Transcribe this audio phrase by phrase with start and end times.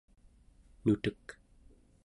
[0.83, 1.25] nutek